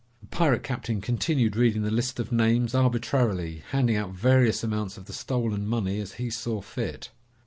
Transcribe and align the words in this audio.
The 0.21 0.25
pirate 0.29 0.63
captain 0.63 0.99
continued 0.99 1.55
reading 1.55 1.83
the 1.83 1.91
list 1.91 2.19
of 2.19 2.31
names, 2.31 2.73
arbitrarily, 2.73 3.61
handing 3.69 3.97
out 3.97 4.13
various 4.15 4.63
amounts 4.63 4.97
of 4.97 5.05
the 5.05 5.13
stolen 5.13 5.67
money 5.67 5.99
as 5.99 6.13
he 6.13 6.31
saw 6.31 6.59
fit. 6.59 7.11